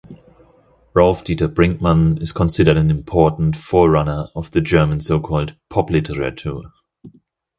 Rolf 0.95 1.23
Dieter 1.23 1.47
Brinkmann 1.47 2.17
is 2.19 2.31
considered 2.31 2.75
an 2.75 2.89
important 2.89 3.55
forerunner 3.55 4.29
of 4.35 4.49
the 4.49 4.59
German 4.59 4.99
so-called 4.99 5.55
"Pop-Literatur". 5.69 6.71